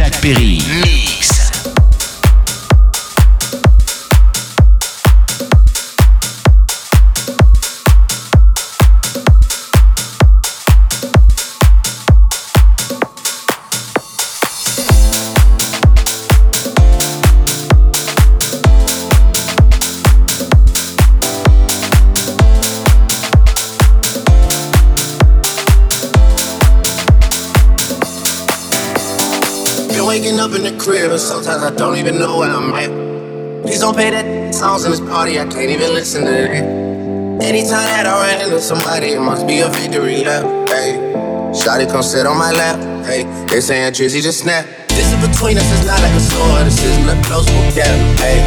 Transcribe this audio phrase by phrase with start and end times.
[0.00, 0.89] Jack Perry.
[30.80, 32.88] crib, but sometimes I don't even know where I'm at.
[33.62, 36.64] Please don't pay that songs in this party, I can't even listen to that.
[37.44, 40.96] Anytime that I run into somebody, it must be a victory lap, hey.
[41.52, 43.28] Shotty come sit on my lap, hey.
[43.48, 44.64] They saying Drizzy just snap.
[44.88, 47.92] This is between us, it's not like a sword, this isn't a close book, yeah,
[48.16, 48.40] hey.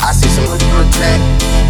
[0.00, 1.20] I see some attack,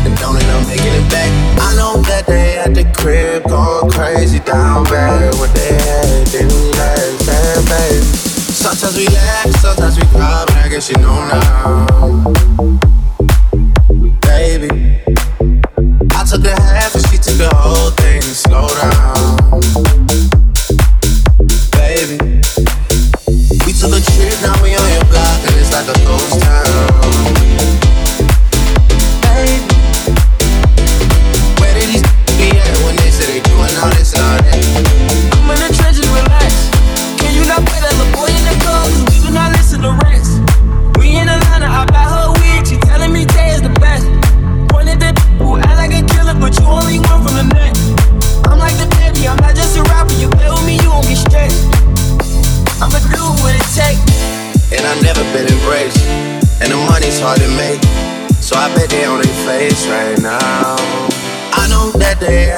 [0.07, 1.31] and don't end up making it back.
[1.59, 5.35] I know that they at the crib going crazy down bad.
[5.43, 8.28] What they had didn't last, bad, bad.
[8.69, 12.88] Sometimes we laugh, sometimes we cry, but I guess you know now.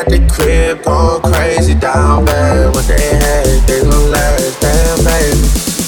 [0.01, 2.75] at the crib, going crazy down bad.
[2.75, 5.37] What they had, they gon' last, damn baby.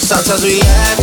[0.05, 1.02] Sometimes we act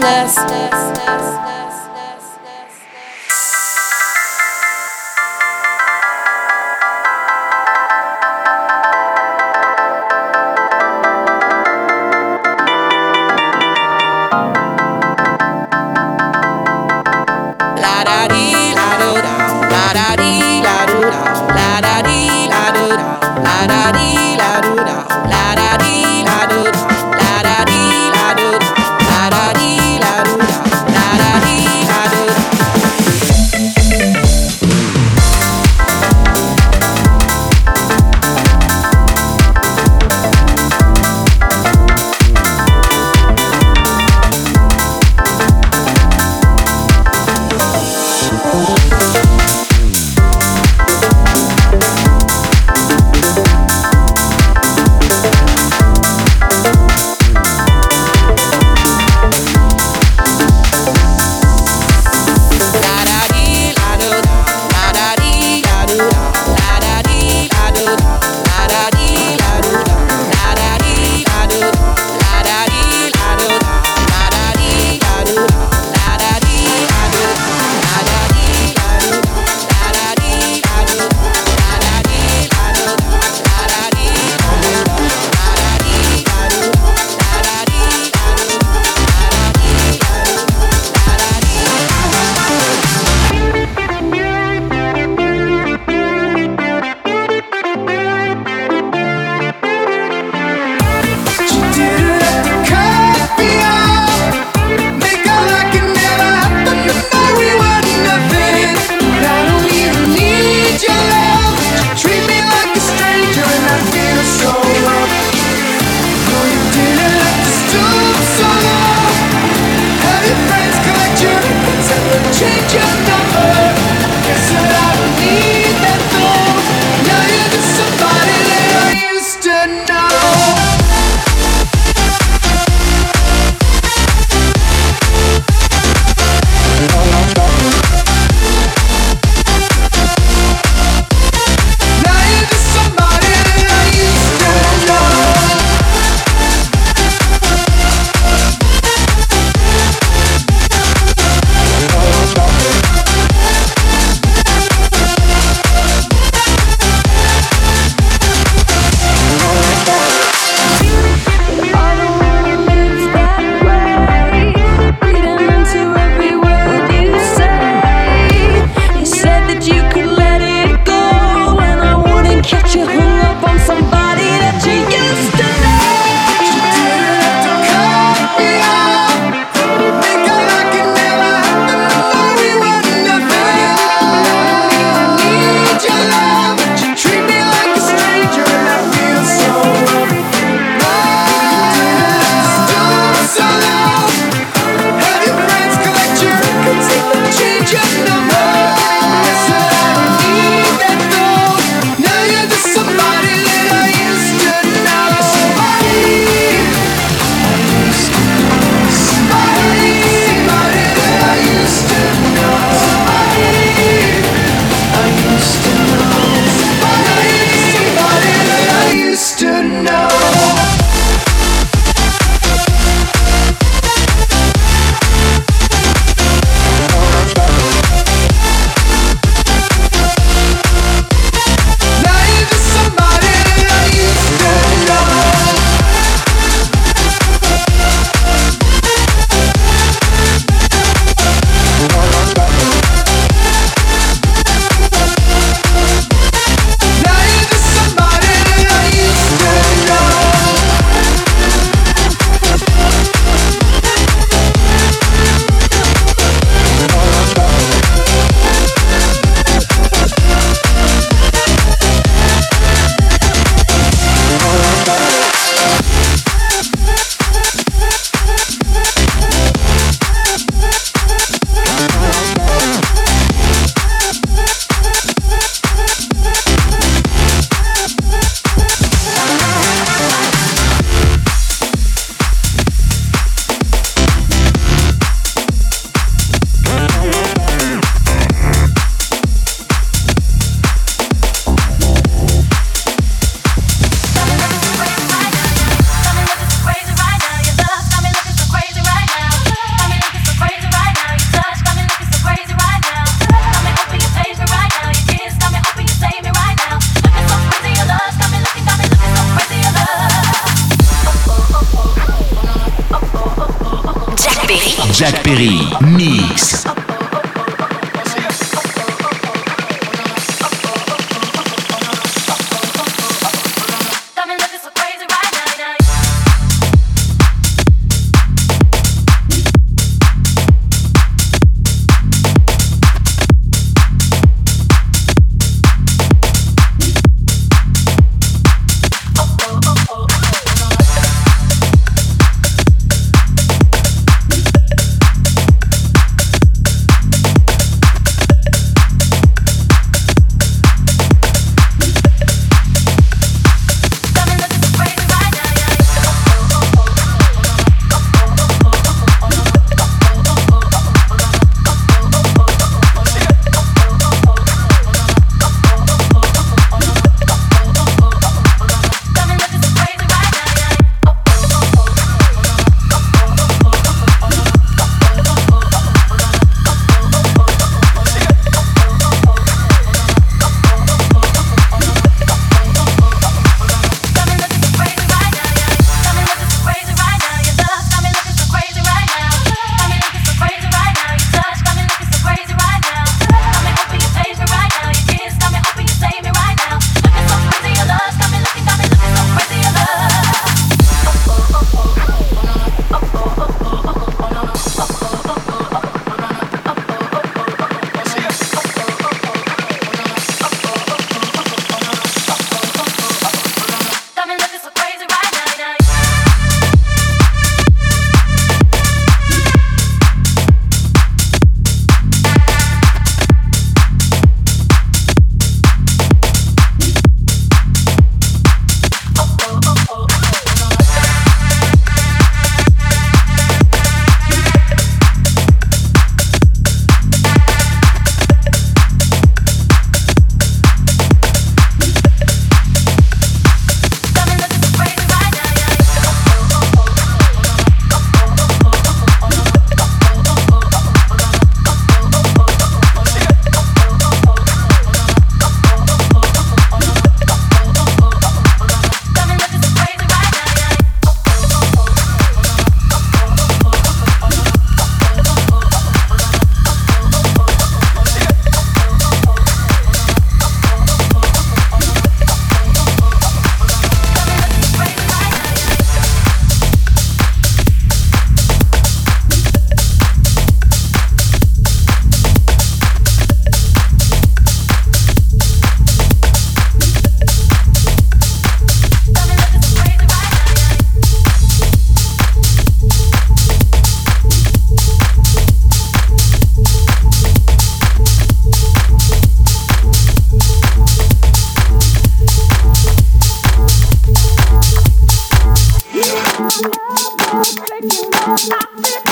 [0.00, 1.47] homeless.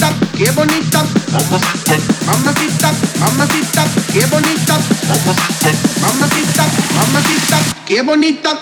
[0.00, 1.04] mamacita, qué bonita.
[2.26, 4.78] Mamacita, mamacita, qué bonita.
[6.00, 8.58] Mamacita, mamacita, qué bonita.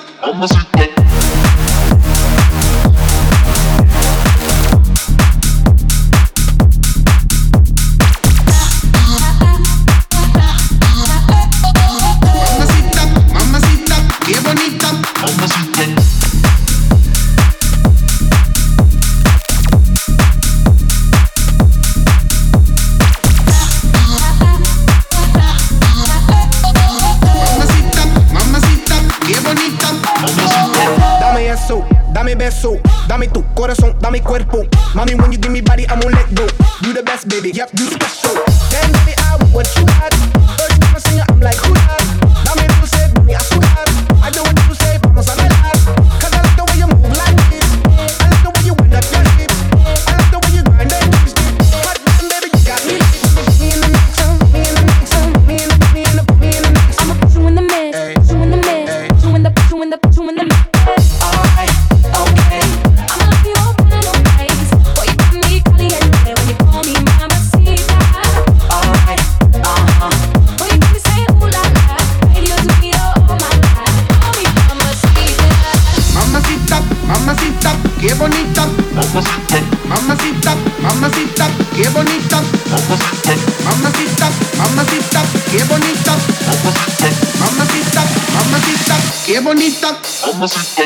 [34.06, 34.64] pa' mi cuerpo.
[34.94, 36.46] Mommy, when you give me body, I'ma let go.
[36.82, 37.50] You the best, baby.
[37.50, 38.45] Yep, you special.
[90.38, 90.84] Mamacita,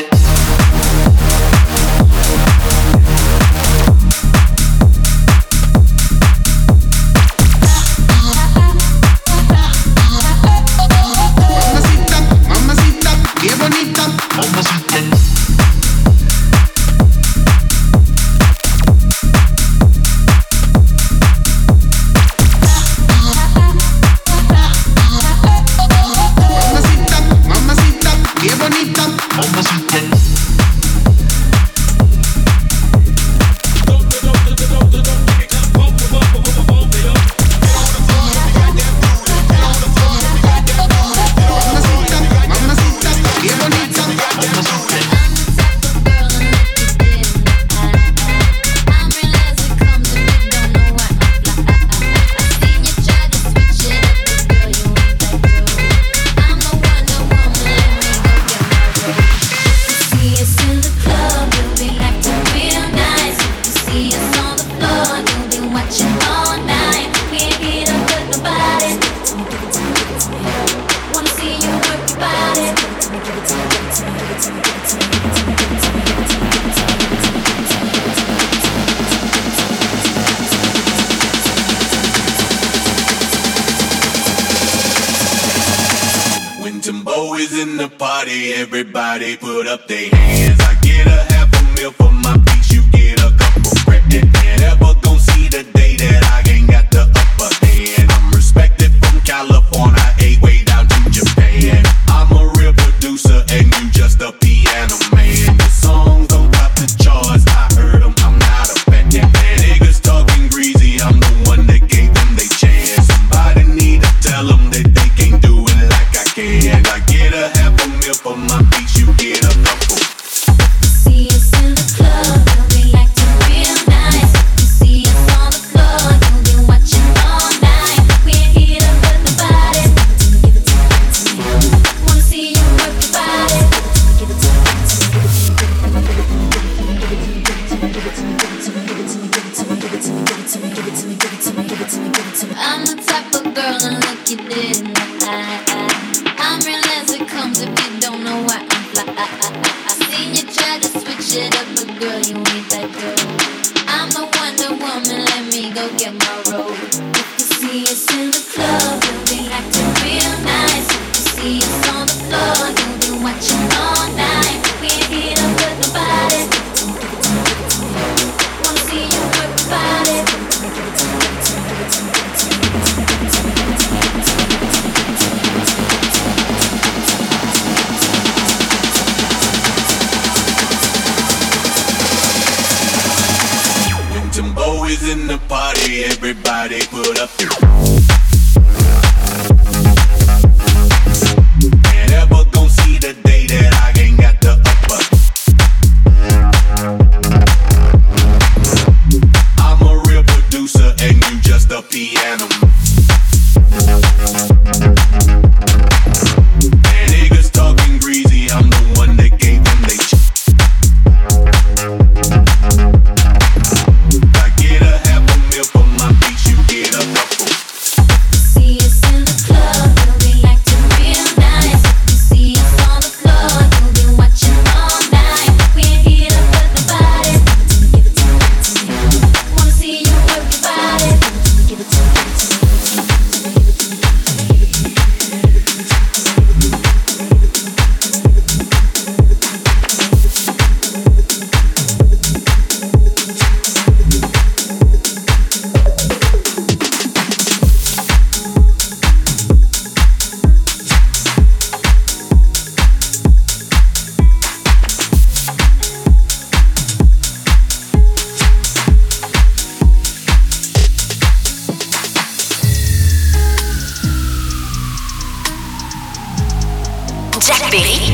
[12.47, 13.11] mamacita,
[13.41, 14.07] qué bonita.
[14.37, 15.80] Mamacita.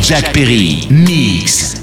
[0.07, 0.87] Jack Perry.
[0.89, 1.76] Mix.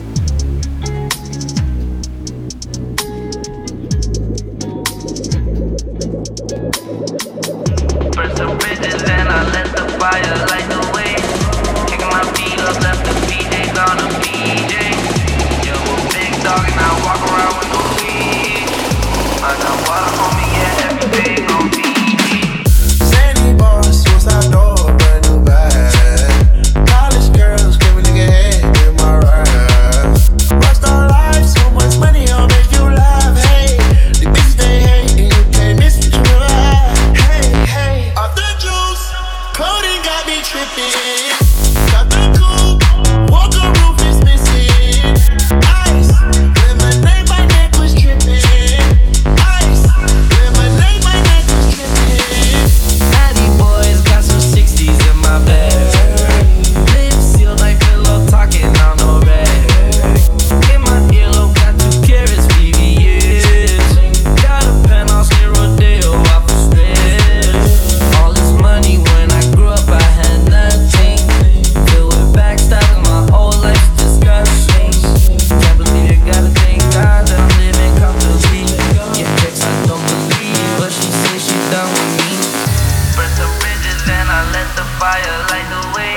[84.98, 86.16] fire light the way.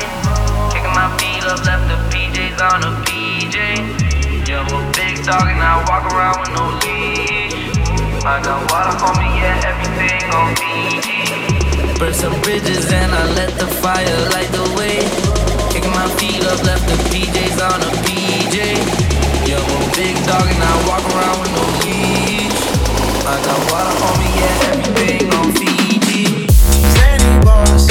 [0.74, 3.58] Kicking my feet up, left the PJs on the PJ.
[4.48, 7.54] Yeah, a big dog and I walk around with no leash.
[8.26, 11.98] I got water on me, yeah, everything on me.
[12.00, 15.02] Burn some bridges and I let the fire light the way.
[15.72, 18.58] Kicking my feet up, left the PJs on the PJ.
[19.48, 22.60] Yeah, a big dog and I walk around with no leash.
[23.26, 26.48] I got water on me, yeah, everything on Fiji.
[26.96, 27.87] Sandy bars.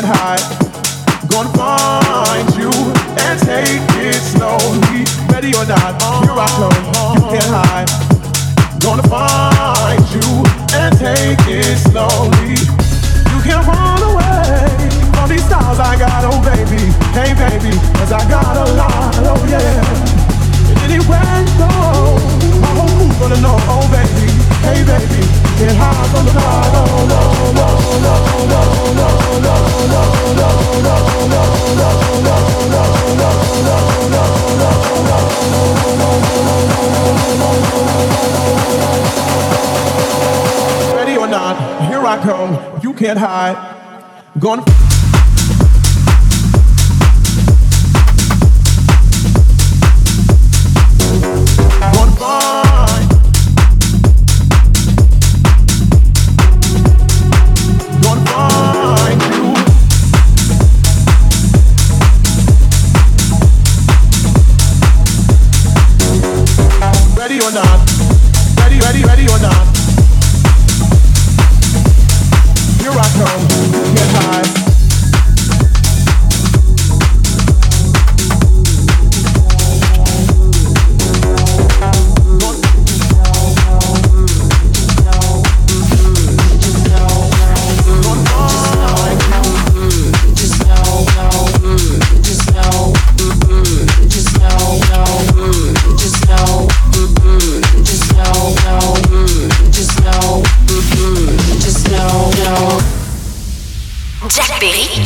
[0.00, 0.37] get high.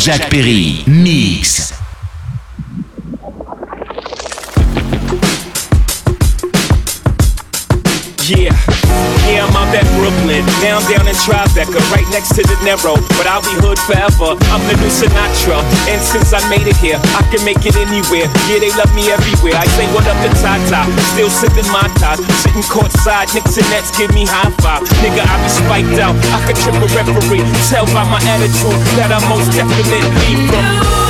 [0.03, 1.71] Jack Perry, Mix.
[12.62, 12.94] Narrow.
[13.18, 14.38] But I'll be hood forever.
[14.54, 15.58] I'm the new Sinatra.
[15.90, 18.30] And since I made it here, I can make it anywhere.
[18.46, 19.58] Yeah, they love me everywhere.
[19.58, 20.86] I say what up to Ty Ty.
[21.14, 22.16] Still sipping mai tai.
[22.38, 24.86] Sitting courtside, Knicks and Nets give me high five.
[25.02, 26.14] Nigga, I be spiked out.
[26.30, 27.42] I could trip a referee.
[27.66, 31.01] Tell by my attitude that I'm most definitely from.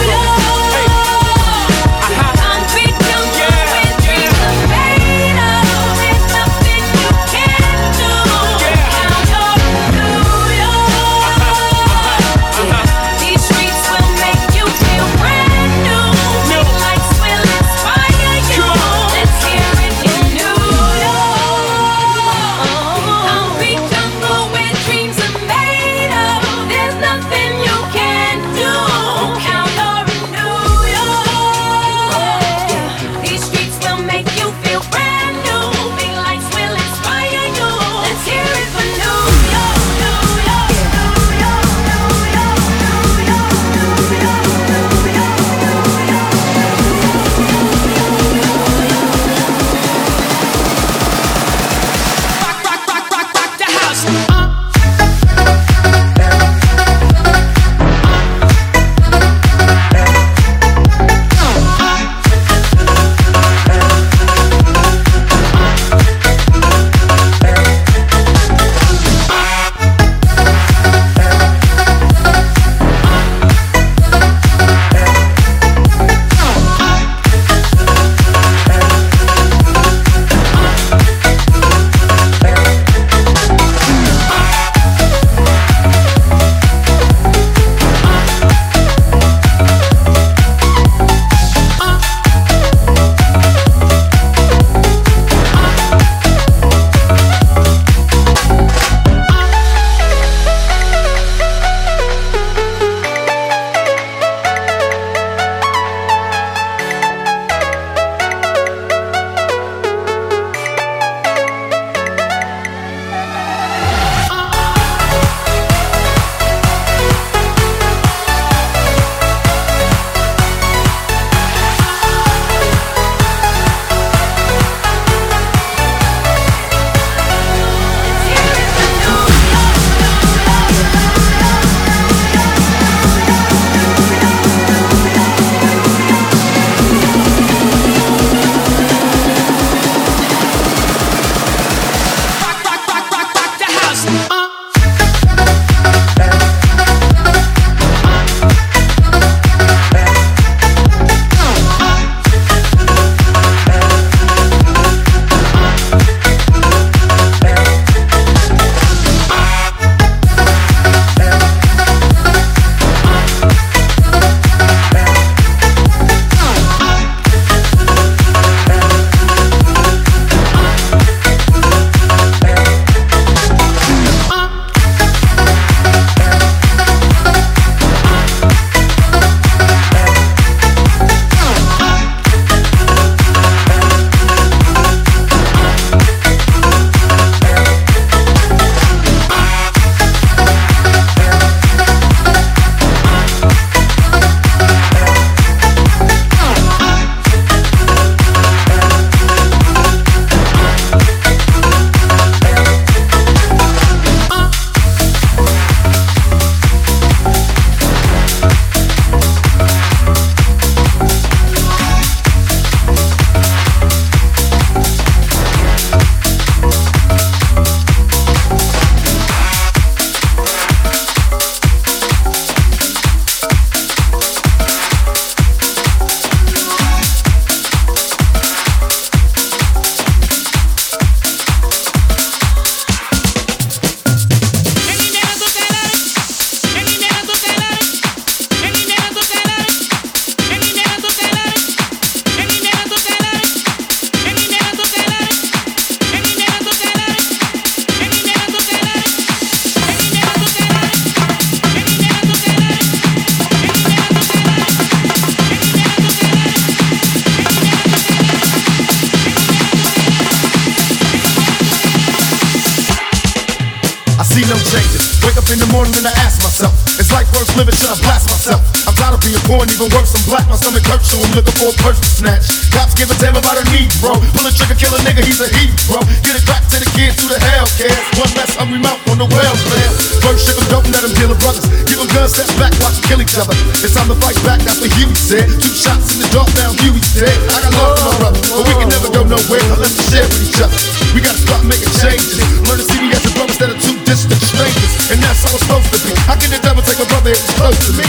[285.23, 285.47] Said.
[285.47, 287.31] Two shots in the dark, now Huey's dead.
[287.55, 290.27] I got love for my brother, but we can never go nowhere unless we share
[290.27, 290.75] with each other.
[291.15, 292.43] We gotta start making changes.
[292.67, 294.93] Learn to see me as a brother instead of two distant strangers.
[295.15, 296.13] And that's how it's supposed to be.
[296.27, 298.07] How can the devil take a brother if he's close to me?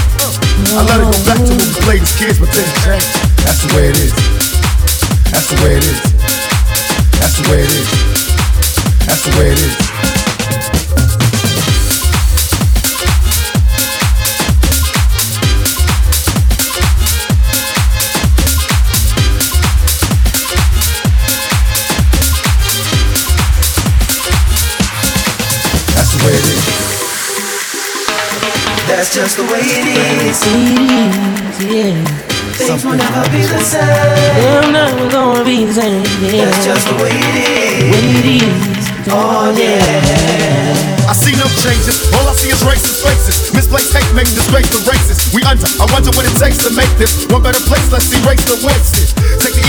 [0.73, 3.05] I let it go back to when we played as kids, but things change.
[3.45, 4.13] That's the way it is.
[5.29, 5.99] That's the way it is.
[7.21, 7.89] That's the way it is.
[9.05, 10.02] That's the way it is.
[29.13, 29.85] Just the way it
[30.25, 30.41] is.
[31.69, 31.93] Yeah.
[32.57, 33.85] Things will never be the same.
[33.85, 36.01] They're never gonna be the same.
[36.33, 36.49] Yeah.
[36.49, 37.93] That's just the way it is.
[37.93, 38.83] Way it is.
[39.13, 41.05] Oh, oh yeah.
[41.05, 43.53] I see no changes, all I see is racist faces.
[43.53, 45.29] Misplaced hate makes disgrace the racists.
[45.29, 47.85] We under, I wonder what it takes to make this one better place.
[47.93, 49.13] Let's erase the wasted.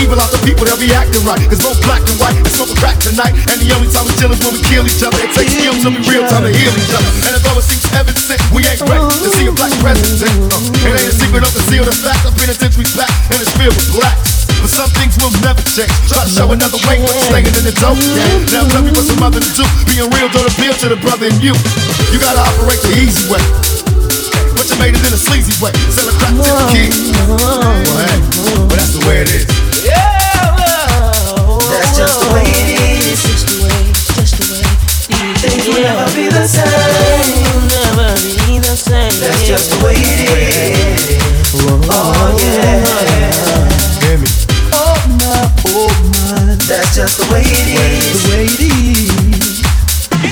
[0.03, 1.39] Evil out the people, they'll be acting right.
[1.47, 3.31] Cause both black and white, it's smoking crack tonight.
[3.47, 5.15] And the only time we chill is when we kill each other.
[5.23, 7.11] It takes skills to be real time to heal each other.
[7.23, 10.35] And although it seems heaven sent, we ain't ready to see a black president.
[10.51, 12.27] Uh, it ain't a secret, don't conceal the fact.
[12.27, 14.45] The penitentiary's back, and it's filled with blacks.
[14.59, 15.93] But some things will never change.
[16.11, 18.41] Try to show another way, but staying in the dope game.
[18.51, 19.65] Now tell me what's a mother to do.
[19.87, 21.55] Being real don't appeal to the brother in you.
[22.11, 23.43] You gotta operate the easy way.
[24.57, 25.71] But you made it in a sleazy way.
[25.87, 26.91] Sell a crack to the kid.
[27.31, 27.63] Well,
[28.03, 28.17] hey,
[28.67, 29.64] but that's the way it is.
[32.15, 33.19] That's just the way it is.
[33.27, 34.63] Just the way, just the way.
[35.43, 36.63] Things will never be the same.
[36.63, 38.15] They'll never
[38.47, 39.11] be the same.
[39.19, 41.19] That's just the way it is.
[41.91, 42.87] Oh yeah.
[43.99, 44.31] Hear me?
[46.71, 48.15] That's just the way it is.
[48.15, 49.59] The way it is.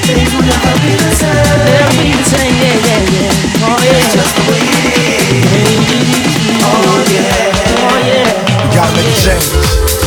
[0.08, 1.36] Things will never be the same.
[1.36, 2.56] They'll be the same.
[2.64, 3.68] Yeah, yeah, yeah.
[3.68, 5.44] Oh That's just the way it is.
[6.64, 7.60] Oh yeah.
[7.76, 8.32] Oh yeah.
[8.64, 10.03] You gotta make a change.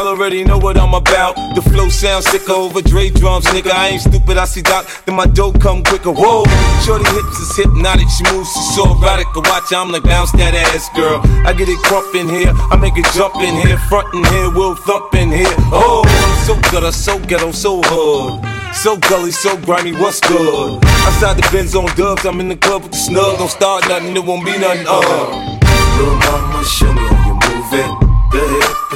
[0.00, 1.36] Y'all already know what I'm about.
[1.54, 3.70] The flow sounds sicker over Dre drums, nigga.
[3.70, 6.10] I ain't stupid, I see Doc, then my dope come quicker.
[6.10, 6.42] Whoa,
[6.80, 9.26] shorty hips is hypnotic, she moves, she's so erotic.
[9.36, 11.20] I watch, I'm like bounce that ass, girl.
[11.44, 14.48] I get it crunk in here, I make it jump in here, front in here,
[14.48, 15.52] we'll thump in here.
[15.68, 16.00] Oh,
[16.48, 18.40] so good, I'm so ghetto, so hood.
[18.72, 20.80] So gully, so grimy, what's good?
[21.04, 23.36] Outside the Benz on dubs, I'm in the club with the snug.
[23.36, 24.86] Don't start nothing, it won't be nothing.
[24.88, 25.60] Uh.
[25.98, 28.09] Little mama, show me how you move it.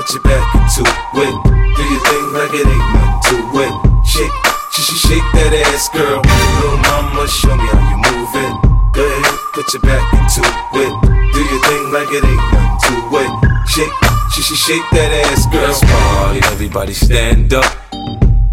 [0.05, 1.35] Put your back into it.
[1.77, 3.73] Do your thing like it ain't nothing to it.
[4.05, 4.37] Shake,
[4.71, 6.21] sh- shake that ass, girl.
[6.21, 8.53] Little mama, show me how you move it.
[8.93, 10.93] Go ahead, put your back into it.
[11.33, 13.31] Do your thing like it ain't nothing to it.
[13.67, 13.89] Shake,
[14.35, 15.63] she she shake that ass, girl.
[15.69, 17.65] Let's party, everybody stand up.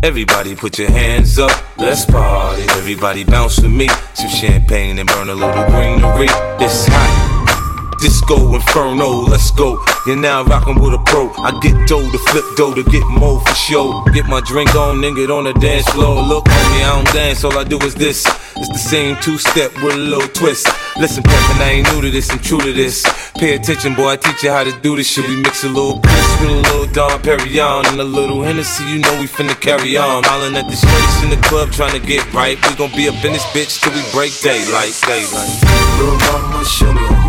[0.03, 2.63] Everybody put your hands up, let's party.
[2.79, 3.89] Everybody bounce with me.
[4.13, 6.31] Some champagne and burn a little greenery.
[6.63, 7.50] It's hot.
[8.01, 9.77] Disco Inferno, let's go.
[10.07, 11.29] You're now rockin' with a pro.
[11.37, 14.03] I get dough to flip dough to get more for show.
[14.11, 16.23] Get my drink on and get on the dance floor.
[16.23, 18.25] Look on me, I don't dance, all I do is this.
[18.57, 20.67] It's the same two step with a little twist.
[20.97, 23.05] Listen, Peppin, I ain't new to this, I'm true to this.
[23.37, 25.27] Pay attention, boy, I teach you how to do this shit.
[25.27, 28.97] We mix a little piss with a little Dom Pérignon and a little Hennessy, you
[28.97, 30.23] know we finna carry on.
[30.23, 32.57] Hollin' at the streets in the club trying to get right.
[32.67, 35.53] We gon' be up in this bitch till we break daylight, daylight.
[35.99, 37.20] Little mama, show me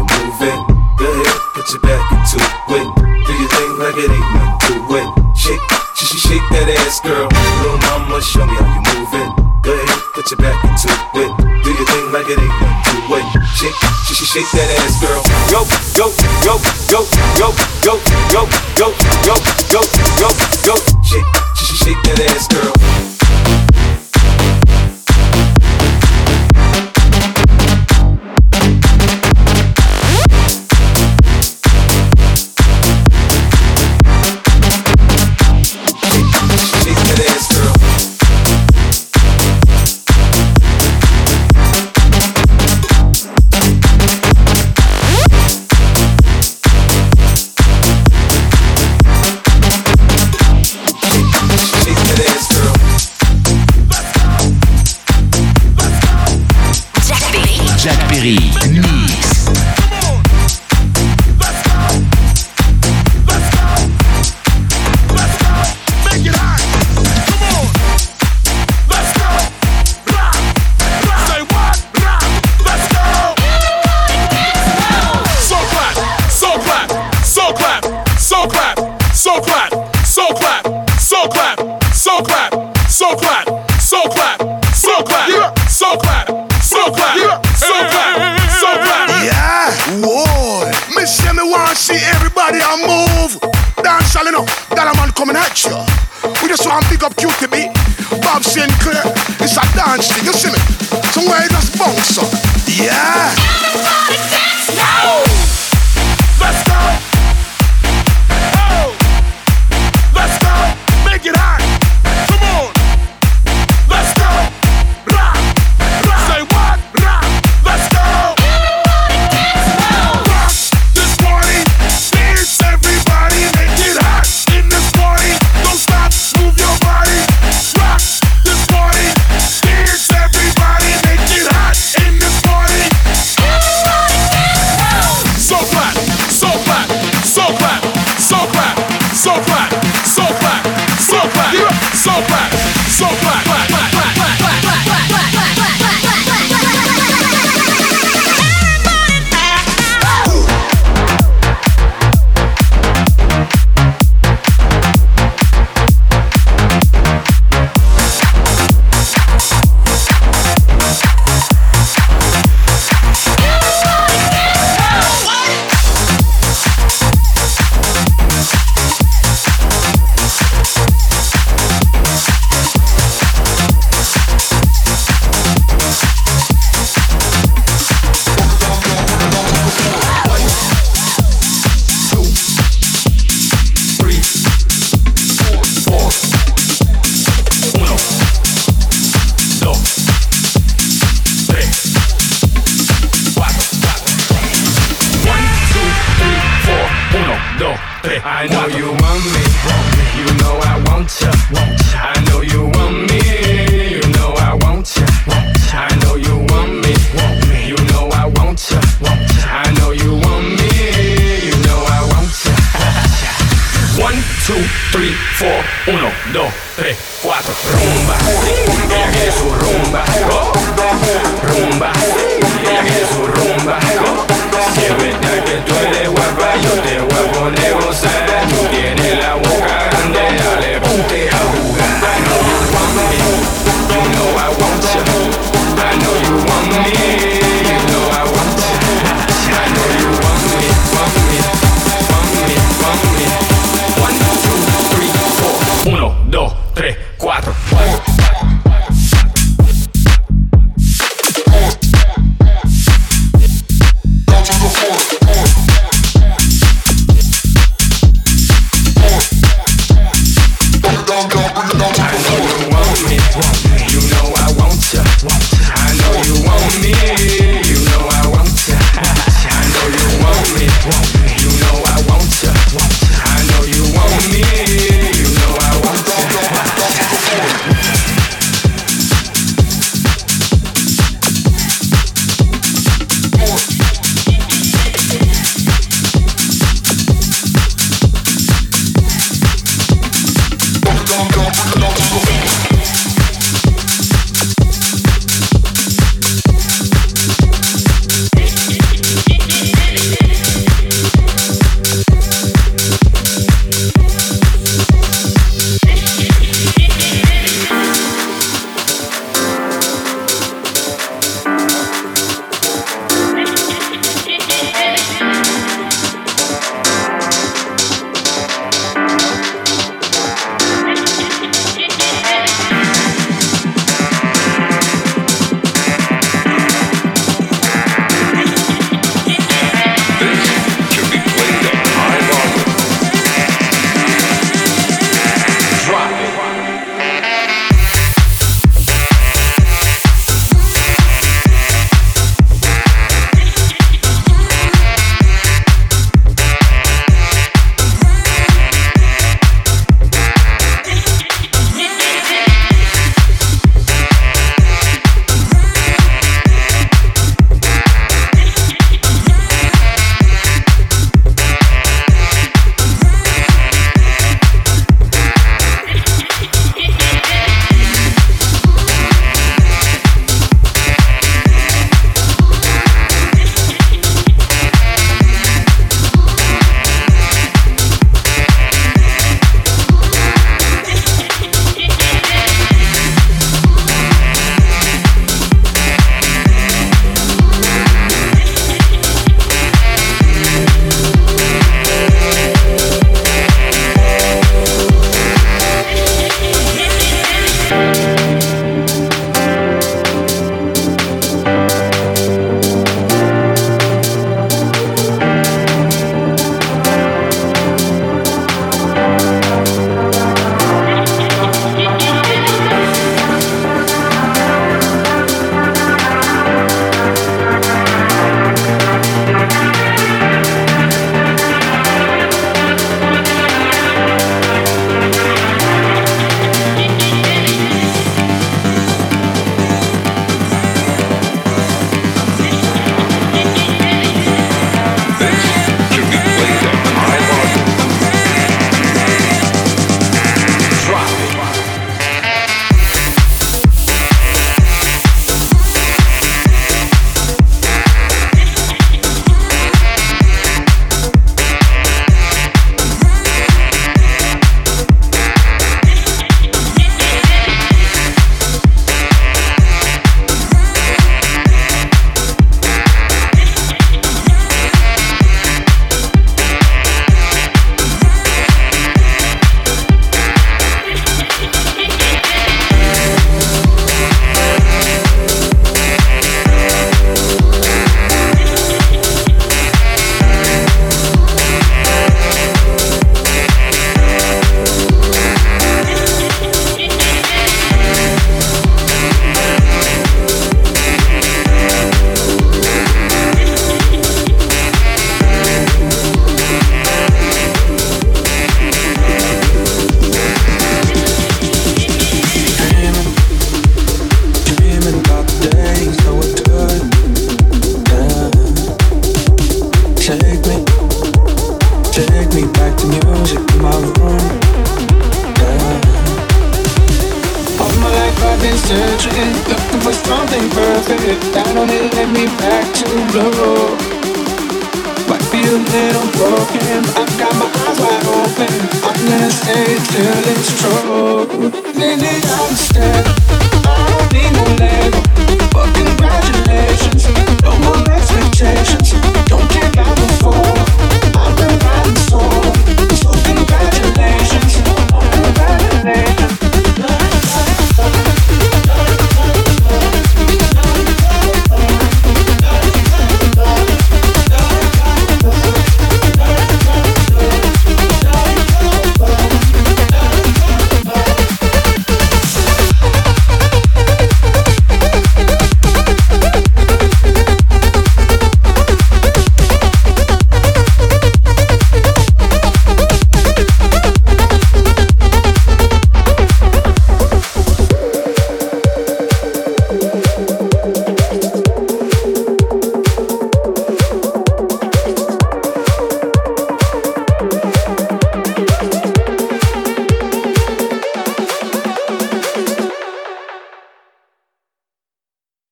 [0.43, 0.67] move.
[0.99, 2.87] Go ahead, put your back into it.
[3.27, 5.09] Do your thing like it ain't nothing to it.
[5.39, 5.63] Shake,
[5.95, 7.29] she shake that ass, girl.
[7.63, 9.31] Little mama, show me how you move it.
[9.63, 11.31] Go ahead, put your back into it.
[11.63, 13.27] Do your thing like it ain't nothing to it.
[13.55, 13.79] Shake,
[14.11, 15.23] she shake that ass, girl.
[15.51, 15.63] Go,
[15.95, 16.07] go,
[16.43, 16.55] go,
[16.91, 17.01] go,
[17.39, 17.95] go, go,
[18.35, 18.91] go, go,
[19.23, 19.37] go,
[19.71, 19.83] go,
[20.19, 20.29] go,
[20.67, 20.75] go.
[21.03, 23.02] Shake, she shake that ass, girl.